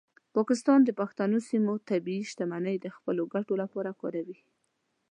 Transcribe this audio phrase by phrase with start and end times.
[0.35, 4.37] پاکستان د پښتنو سیمو طبیعي شتمنۍ د خپلو ګټو لپاره کاروي.